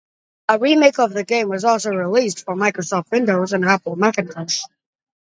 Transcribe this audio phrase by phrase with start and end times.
[0.49, 4.63] A remake of the game was also released for Microsoft Windows and Apple Macintosh.